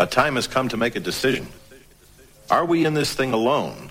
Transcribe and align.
A 0.00 0.06
time 0.06 0.36
has 0.36 0.46
come 0.46 0.68
to 0.68 0.76
make 0.76 0.94
a 0.94 1.00
decision. 1.00 1.48
Are 2.48 2.64
we 2.64 2.84
in 2.84 2.94
this 2.94 3.12
thing 3.14 3.32
alone? 3.32 3.90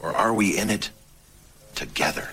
Or 0.00 0.12
are 0.12 0.34
we 0.34 0.58
in 0.58 0.70
it 0.70 0.90
together? 1.76 2.30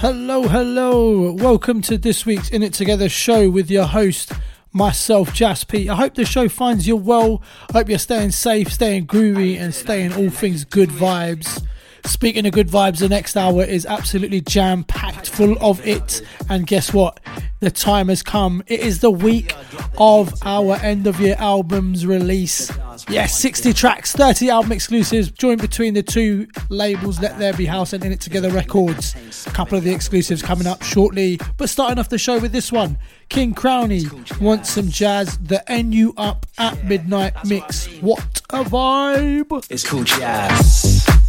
Hello, 0.00 0.44
hello. 0.44 1.30
Welcome 1.30 1.82
to 1.82 1.98
this 1.98 2.24
week's 2.24 2.48
In 2.48 2.62
It 2.62 2.72
Together 2.72 3.10
show 3.10 3.50
with 3.50 3.70
your 3.70 3.84
host, 3.84 4.32
myself, 4.72 5.34
Jas 5.34 5.62
Pete. 5.62 5.90
I 5.90 5.94
hope 5.94 6.14
the 6.14 6.24
show 6.24 6.48
finds 6.48 6.88
you 6.88 6.96
well. 6.96 7.42
I 7.68 7.74
hope 7.74 7.90
you're 7.90 7.98
staying 7.98 8.30
safe, 8.30 8.72
staying 8.72 9.08
groovy, 9.08 9.60
and 9.60 9.74
staying 9.74 10.14
all 10.14 10.30
things 10.30 10.64
good 10.64 10.88
vibes. 10.88 11.62
Speaking 12.06 12.46
of 12.46 12.52
good 12.52 12.68
vibes, 12.68 13.00
the 13.00 13.10
next 13.10 13.36
hour 13.36 13.62
is 13.62 13.84
absolutely 13.84 14.40
jam 14.40 14.84
packed 14.84 15.28
full 15.28 15.58
of 15.60 15.86
it. 15.86 16.22
And 16.48 16.66
guess 16.66 16.94
what? 16.94 17.20
The 17.60 17.70
time 17.70 18.08
has 18.08 18.22
come. 18.22 18.62
It 18.66 18.80
is 18.80 19.00
the 19.00 19.10
week 19.10 19.54
of 19.98 20.32
our 20.46 20.76
end 20.76 21.06
of 21.06 21.20
year 21.20 21.36
albums 21.38 22.06
release. 22.06 22.72
Yes, 23.10 23.38
60 23.38 23.74
tracks, 23.74 24.12
30 24.12 24.48
album 24.48 24.72
exclusives, 24.72 25.30
joined 25.30 25.60
between 25.60 25.92
the 25.92 26.02
two 26.02 26.48
labels, 26.70 27.20
Let 27.20 27.38
There 27.38 27.52
Be 27.52 27.66
House 27.66 27.92
and 27.92 28.02
In 28.02 28.12
It 28.12 28.20
Together 28.20 28.50
Records. 28.50 29.14
A 29.46 29.50
couple 29.50 29.76
of 29.76 29.84
the 29.84 29.92
exclusives 29.92 30.40
coming 30.40 30.66
up 30.66 30.82
shortly, 30.82 31.38
but 31.58 31.68
starting 31.68 31.98
off 31.98 32.08
the 32.08 32.16
show 32.16 32.38
with 32.38 32.52
this 32.52 32.72
one 32.72 32.96
King 33.28 33.54
Crowny 33.54 34.40
wants 34.40 34.70
some 34.70 34.88
jazz, 34.88 35.36
the 35.36 35.62
NU 35.68 36.14
Up 36.16 36.46
at 36.56 36.82
Midnight 36.84 37.34
mix. 37.44 37.88
What 38.00 38.40
a 38.48 38.64
vibe! 38.64 39.66
It's 39.70 39.86
cool 39.86 40.04
jazz. 40.04 41.19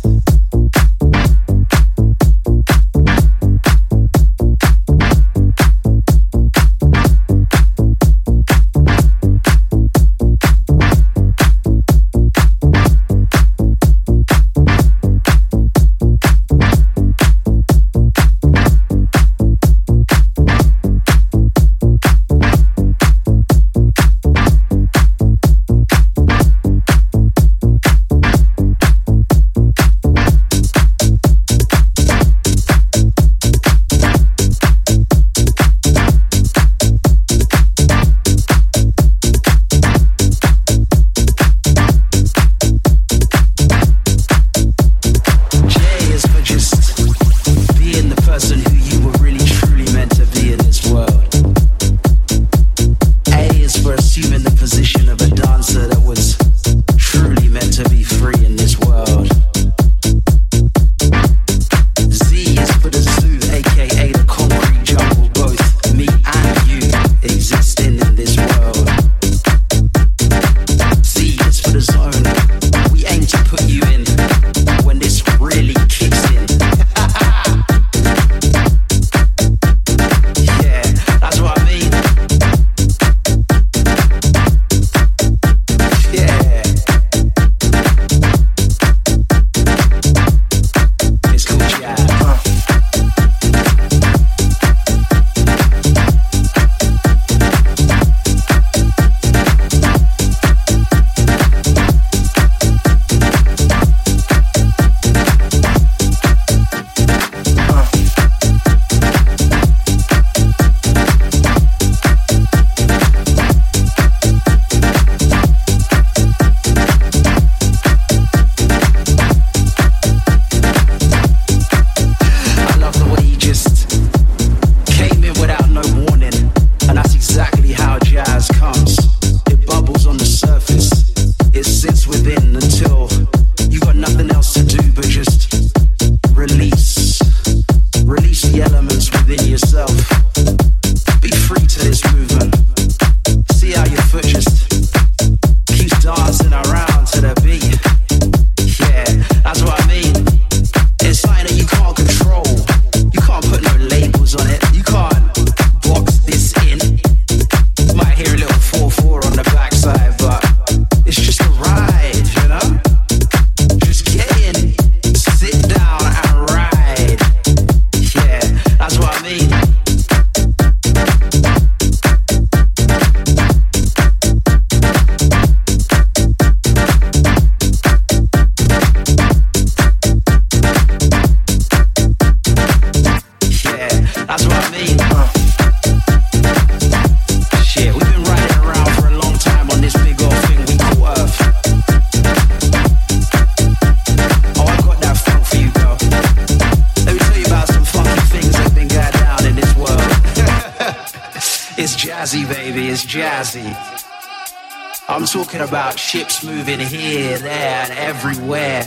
Ships 206.11 206.43
moving 206.43 206.81
here, 206.81 207.37
there, 207.39 207.85
and 207.85 207.91
everywhere. 207.93 208.83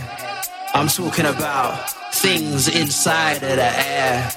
I'm 0.75 0.89
talking 0.89 1.25
about 1.25 1.89
things 2.13 2.69
inside 2.69 3.37
of 3.43 3.57
the 3.57 3.73
air. 3.89 4.31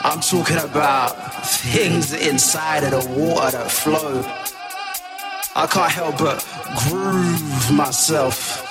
I'm 0.00 0.20
talking 0.20 0.56
about 0.56 1.10
things 1.44 2.14
inside 2.14 2.84
of 2.84 2.92
the 2.92 3.10
water 3.10 3.58
that 3.58 3.70
flow. 3.70 4.22
I 5.54 5.66
can't 5.66 5.92
help 5.92 6.16
but 6.16 6.42
groove 6.88 7.72
myself. 7.72 8.64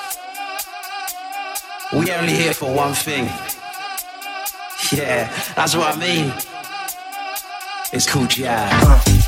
We 1.94 2.12
only 2.13 2.34
here 2.34 2.56
for 2.56 2.74
one 2.74 2.95
thing. 2.95 3.25
Yeah, 4.92 5.31
that's 5.56 5.75
what 5.75 5.95
I 5.95 6.00
mean. 6.00 6.34
It's 7.94 8.12
called 8.12 8.31
jazz. 8.31 9.26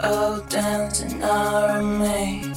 All 0.00 0.40
dance 0.48 1.00
and 1.00 1.24
I 1.24 1.78
remain. 1.78 2.54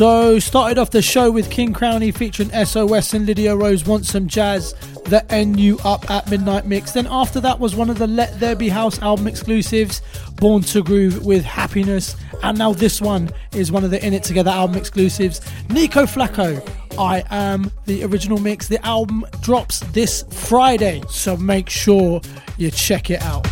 So, 0.00 0.38
started 0.38 0.78
off 0.78 0.88
the 0.88 1.02
show 1.02 1.30
with 1.30 1.50
King 1.50 1.74
Crowney 1.74 2.16
featuring 2.16 2.48
SOS 2.64 3.12
and 3.12 3.26
Lydia 3.26 3.54
Rose 3.54 3.84
Want 3.84 4.06
Some 4.06 4.28
Jazz, 4.28 4.72
the 5.04 5.22
NU 5.30 5.76
Up 5.84 6.10
at 6.10 6.30
Midnight 6.30 6.64
Mix. 6.64 6.92
Then, 6.92 7.06
after 7.10 7.38
that, 7.40 7.60
was 7.60 7.76
one 7.76 7.90
of 7.90 7.98
the 7.98 8.06
Let 8.06 8.40
There 8.40 8.56
Be 8.56 8.70
House 8.70 8.98
album 9.02 9.26
exclusives, 9.26 10.00
Born 10.36 10.62
to 10.62 10.82
Groove 10.82 11.26
with 11.26 11.44
Happiness. 11.44 12.16
And 12.42 12.56
now, 12.56 12.72
this 12.72 13.02
one 13.02 13.28
is 13.52 13.70
one 13.70 13.84
of 13.84 13.90
the 13.90 14.02
In 14.02 14.14
It 14.14 14.22
Together 14.22 14.50
album 14.50 14.78
exclusives, 14.78 15.42
Nico 15.68 16.04
Flacco. 16.04 16.66
I 16.98 17.22
am 17.28 17.70
the 17.84 18.02
original 18.04 18.38
mix. 18.38 18.68
The 18.68 18.82
album 18.86 19.26
drops 19.42 19.80
this 19.92 20.24
Friday, 20.30 21.02
so 21.10 21.36
make 21.36 21.68
sure 21.68 22.22
you 22.56 22.70
check 22.70 23.10
it 23.10 23.20
out. 23.20 23.46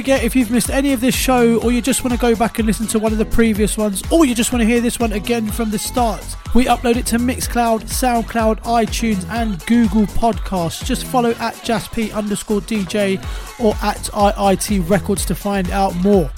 Forget 0.00 0.24
if 0.24 0.34
you've 0.34 0.50
missed 0.50 0.70
any 0.70 0.94
of 0.94 1.00
this 1.02 1.14
show 1.14 1.60
or 1.60 1.70
you 1.70 1.82
just 1.82 2.02
want 2.02 2.10
to 2.10 2.18
go 2.18 2.34
back 2.34 2.58
and 2.58 2.66
listen 2.66 2.86
to 2.86 2.98
one 2.98 3.12
of 3.12 3.18
the 3.18 3.24
previous 3.26 3.76
ones 3.76 4.02
or 4.10 4.24
you 4.24 4.34
just 4.34 4.50
want 4.50 4.62
to 4.62 4.66
hear 4.66 4.80
this 4.80 4.98
one 4.98 5.12
again 5.12 5.46
from 5.46 5.70
the 5.70 5.78
start, 5.78 6.24
we 6.54 6.64
upload 6.64 6.96
it 6.96 7.04
to 7.04 7.18
Mixcloud, 7.18 7.82
SoundCloud, 7.82 8.62
iTunes 8.62 9.28
and 9.28 9.62
Google 9.66 10.06
Podcasts. 10.06 10.82
Just 10.86 11.04
follow 11.04 11.32
at 11.32 11.52
JaspP 11.56 12.14
underscore 12.14 12.62
DJ 12.62 13.18
or 13.60 13.74
at 13.82 13.98
IIT 14.14 14.88
Records 14.88 15.26
to 15.26 15.34
find 15.34 15.68
out 15.70 15.94
more. 15.96 16.30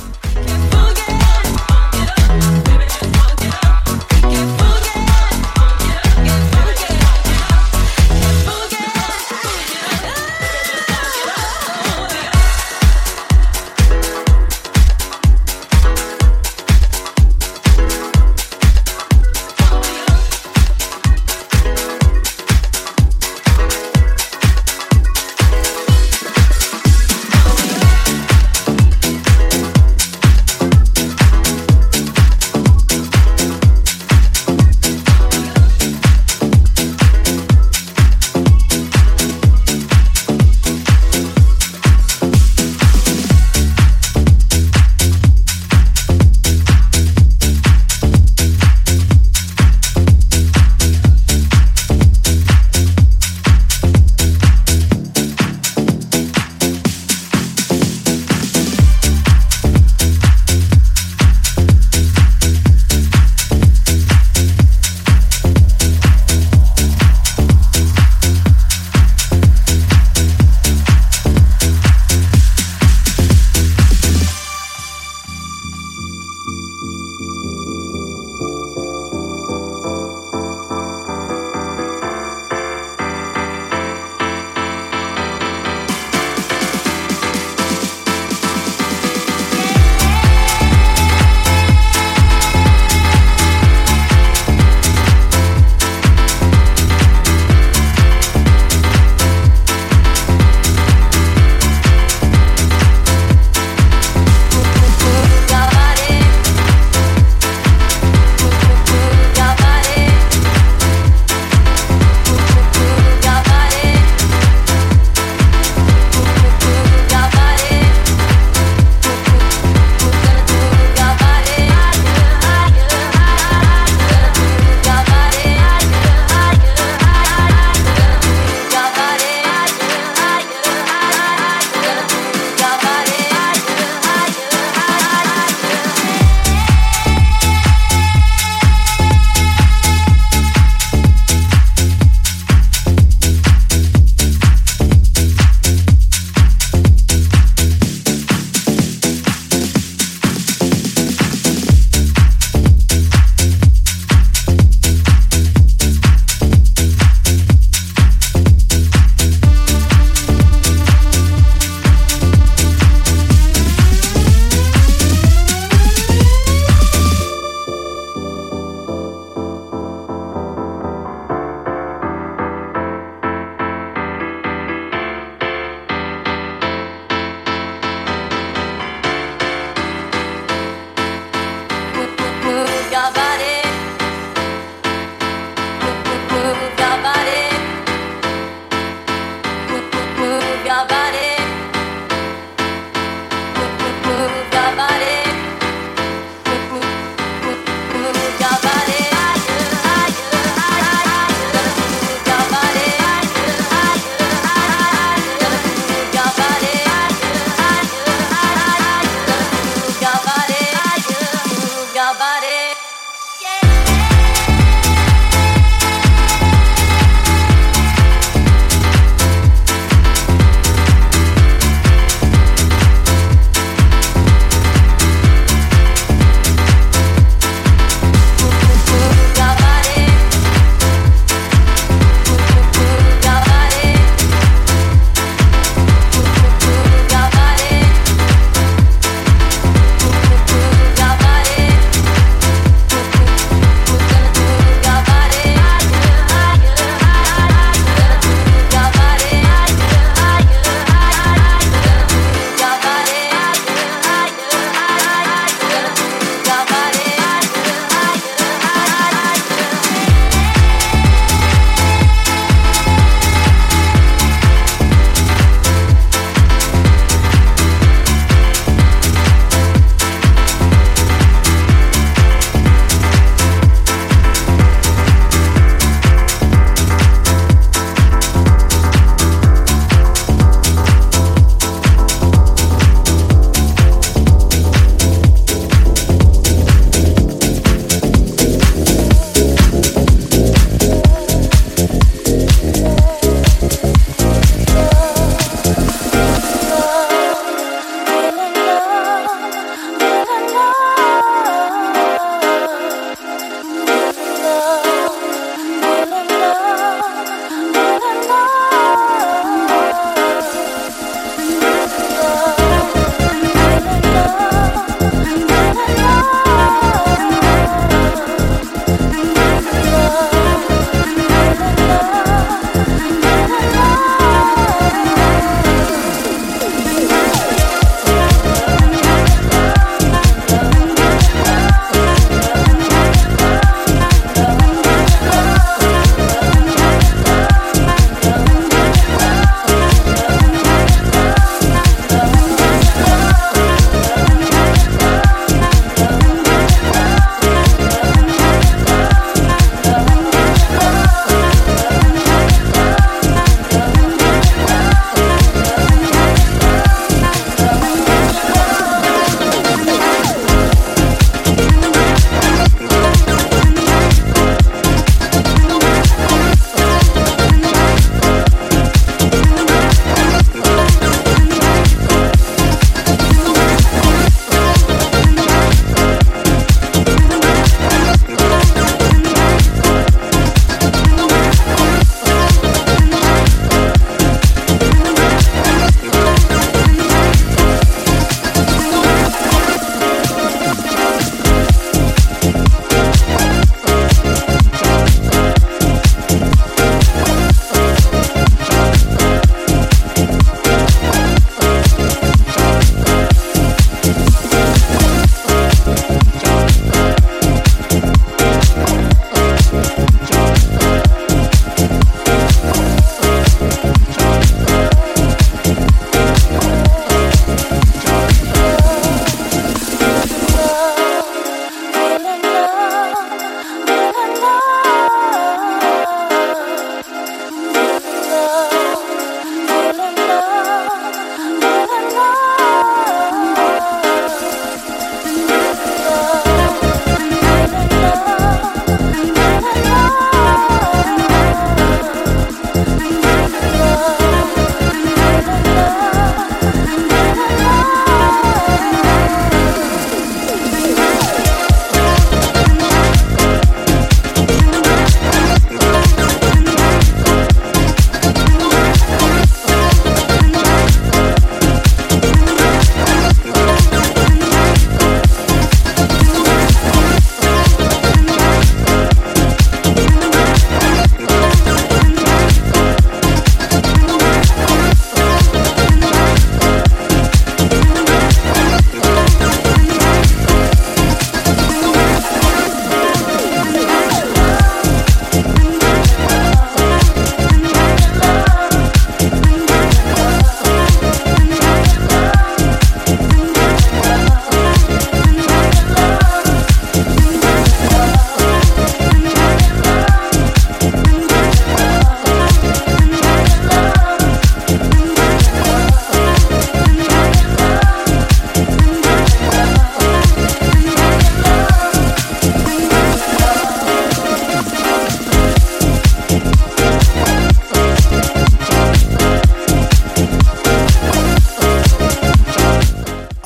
love 186.53 186.77
that 186.77 186.92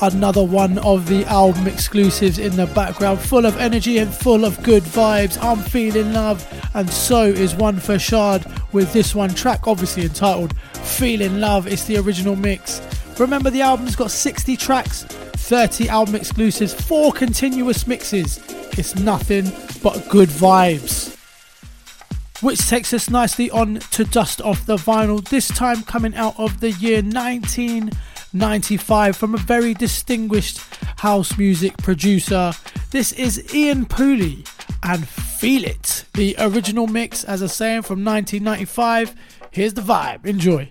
another 0.01 0.43
one 0.43 0.77
of 0.79 1.07
the 1.07 1.25
album 1.25 1.67
exclusives 1.67 2.39
in 2.39 2.55
the 2.55 2.67
background, 2.67 3.19
full 3.19 3.45
of 3.45 3.57
energy 3.57 3.97
and 3.97 4.13
full 4.13 4.45
of 4.45 4.61
good 4.63 4.83
vibes. 4.83 5.41
I'm 5.43 5.59
feeling 5.59 6.13
love, 6.13 6.45
and 6.73 6.89
so 6.89 7.23
is 7.23 7.55
one 7.55 7.79
for 7.79 7.97
Shard 7.97 8.45
with 8.71 8.93
this 8.93 9.15
one 9.15 9.33
track, 9.33 9.67
obviously 9.67 10.03
entitled 10.03 10.57
Feeling 10.57 11.39
Love. 11.39 11.67
It's 11.67 11.85
the 11.85 11.97
original 11.97 12.35
mix. 12.35 12.81
Remember, 13.19 13.49
the 13.49 13.61
album's 13.61 13.95
got 13.95 14.11
60 14.11 14.55
tracks, 14.57 15.03
30 15.03 15.89
album 15.89 16.15
exclusives, 16.15 16.73
4 16.73 17.11
continuous 17.11 17.87
mixes. 17.87 18.39
It's 18.77 18.95
nothing 18.95 19.51
but 19.81 20.07
good 20.09 20.29
vibes. 20.29 21.15
Which 22.43 22.67
takes 22.69 22.93
us 22.93 23.09
nicely 23.09 23.49
on 23.49 23.79
to 23.91 24.03
Dust 24.03 24.41
Off 24.41 24.67
the 24.67 24.75
Vinyl, 24.75 25.27
this 25.27 25.47
time 25.47 25.81
coming 25.81 26.13
out 26.13 26.35
of 26.37 26.59
the 26.59 26.69
year 26.73 27.01
1995 28.39 29.17
from 29.17 29.33
a 29.33 29.37
very 29.37 29.73
distinguished 29.73 30.59
house 30.97 31.37
music 31.37 31.75
producer. 31.77 32.51
This 32.91 33.11
is 33.13 33.53
Ian 33.53 33.85
Pooley 33.85 34.47
and 34.83 35.07
Feel 35.07 35.65
It, 35.65 36.05
the 36.13 36.35
original 36.37 36.85
mix, 36.87 37.23
as 37.23 37.41
I 37.41 37.47
say, 37.47 37.81
from 37.81 38.05
1995. 38.05 39.15
Here's 39.49 39.73
the 39.73 39.81
vibe. 39.81 40.25
Enjoy. 40.25 40.69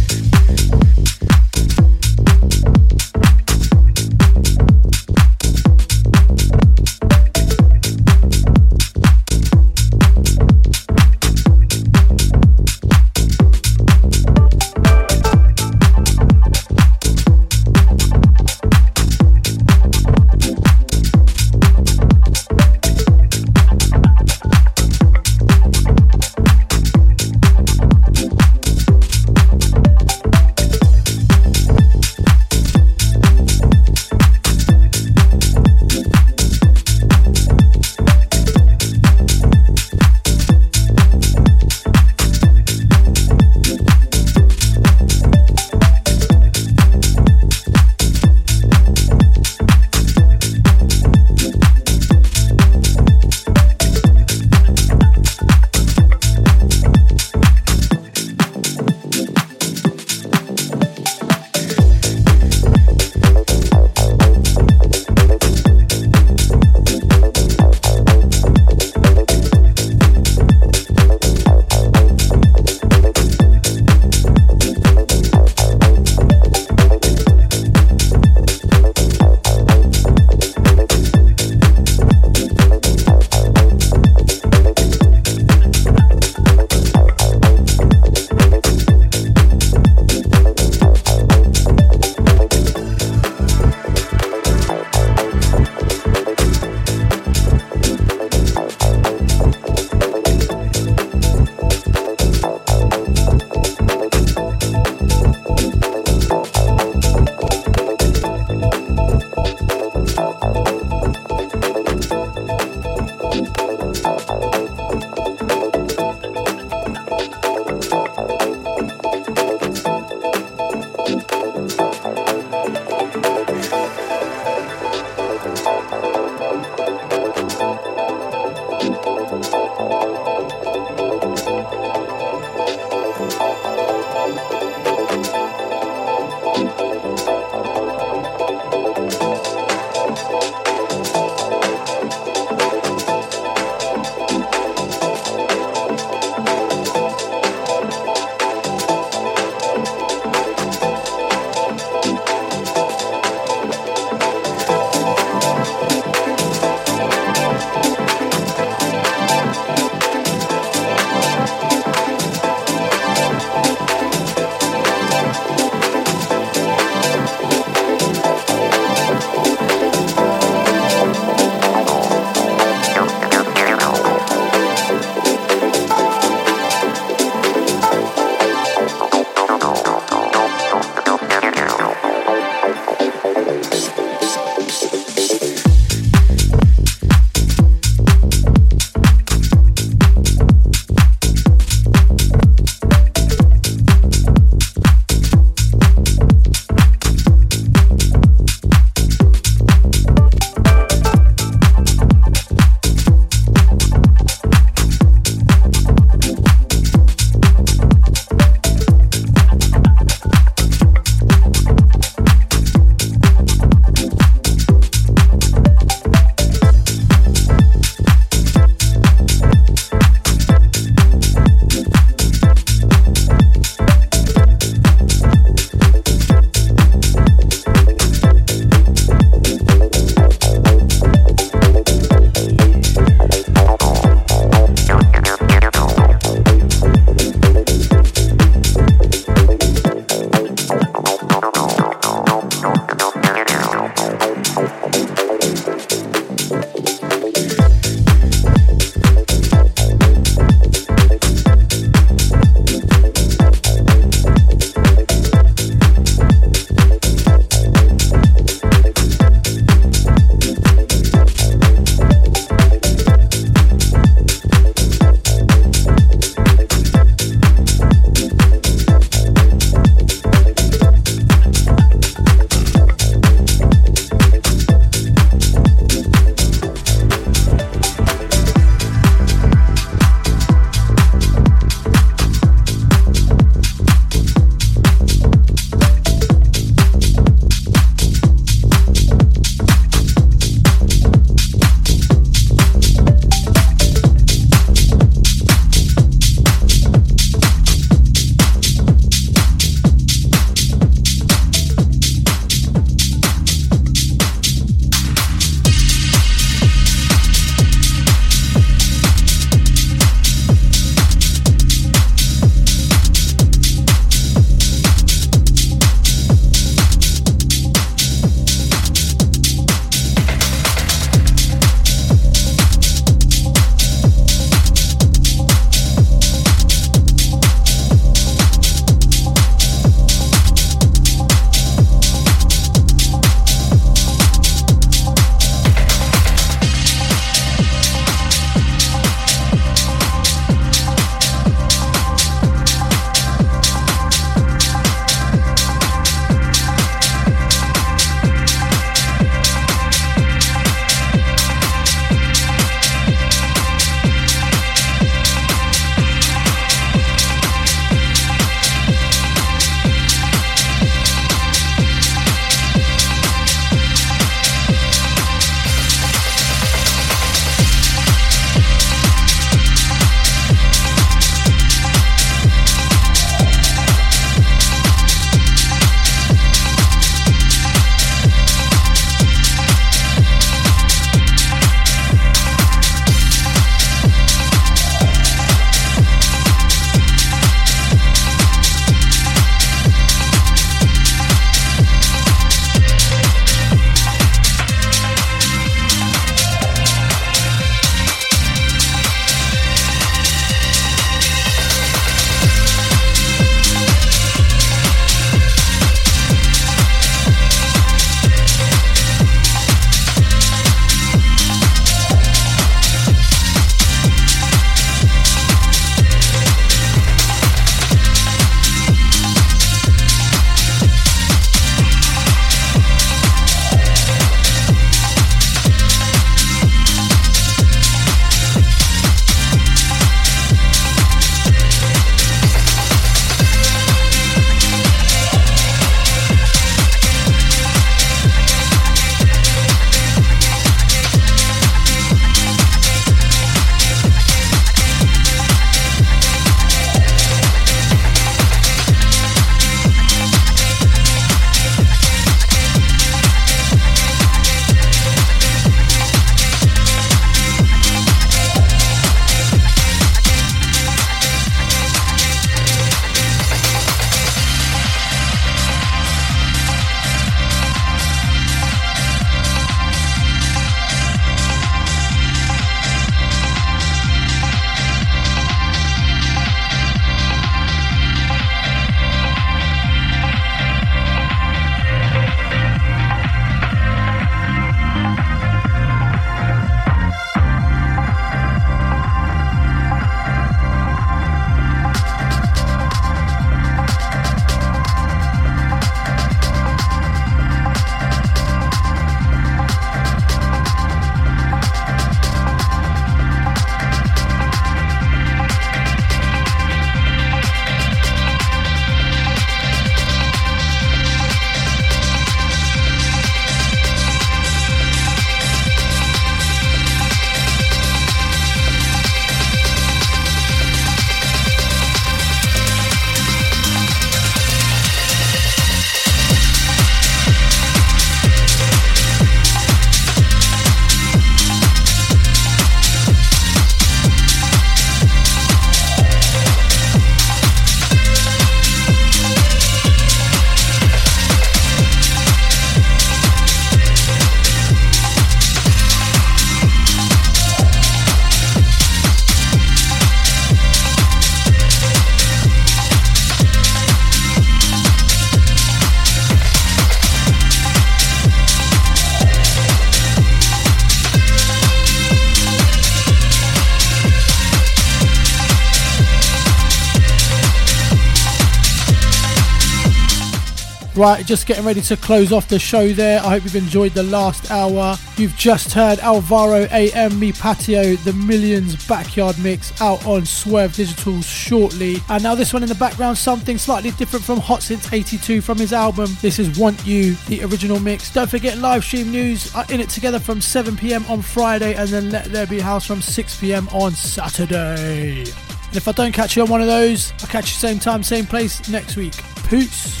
Right, 571.02 571.26
just 571.26 571.48
getting 571.48 571.64
ready 571.64 571.80
to 571.80 571.96
close 571.96 572.30
off 572.30 572.46
the 572.46 572.60
show 572.60 572.92
there. 572.92 573.18
I 573.18 573.30
hope 573.30 573.42
you've 573.42 573.56
enjoyed 573.56 573.90
the 573.90 574.04
last 574.04 574.52
hour. 574.52 574.96
You've 575.16 575.34
just 575.34 575.72
heard 575.72 575.98
Alvaro 575.98 576.68
AM 576.70 577.18
Mi 577.18 577.32
Patio, 577.32 577.96
the 577.96 578.12
Millions 578.12 578.86
Backyard 578.86 579.36
Mix 579.40 579.82
out 579.82 580.06
on 580.06 580.24
Swerve 580.24 580.76
Digital 580.76 581.20
shortly. 581.20 581.96
And 582.08 582.22
now 582.22 582.36
this 582.36 582.52
one 582.52 582.62
in 582.62 582.68
the 582.68 582.76
background, 582.76 583.18
something 583.18 583.58
slightly 583.58 583.90
different 583.90 584.24
from 584.24 584.38
Hot 584.38 584.62
Since 584.62 584.92
82 584.92 585.40
from 585.40 585.58
his 585.58 585.72
album. 585.72 586.08
This 586.20 586.38
is 586.38 586.56
Want 586.56 586.86
You, 586.86 587.14
the 587.26 587.42
original 587.46 587.80
mix. 587.80 588.12
Don't 588.12 588.30
forget 588.30 588.58
live 588.58 588.84
stream 588.84 589.10
news 589.10 589.52
in 589.70 589.80
it 589.80 589.88
together 589.88 590.20
from 590.20 590.40
7 590.40 590.76
pm 590.76 591.04
on 591.06 591.20
Friday 591.20 591.74
and 591.74 591.88
then 591.88 592.12
Let 592.12 592.26
There 592.26 592.46
Be 592.46 592.60
House 592.60 592.86
from 592.86 593.02
6 593.02 593.40
pm 593.40 593.66
on 593.72 593.90
Saturday. 593.90 595.22
And 595.22 595.76
if 595.76 595.88
I 595.88 595.92
don't 595.92 596.12
catch 596.12 596.36
you 596.36 596.44
on 596.44 596.48
one 596.48 596.60
of 596.60 596.68
those, 596.68 597.12
I'll 597.22 597.26
catch 597.26 597.46
you 597.46 597.56
same 597.56 597.80
time, 597.80 598.04
same 598.04 598.24
place 598.24 598.68
next 598.68 598.94
week. 598.94 599.14
Peace. 599.48 600.00